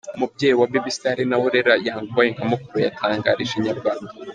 Umubyeyi 0.15 0.55
wa 0.59 0.69
Baby 0.71 0.91
Style 0.95 1.13
ari 1.13 1.23
nawe 1.27 1.43
urera 1.49 1.73
Young 1.85 2.05
Boy 2.13 2.27
nka 2.35 2.43
mukuru 2.51 2.75
we 2.77 2.81
yatangarije 2.85 3.53
Inyarwanda. 3.55 4.09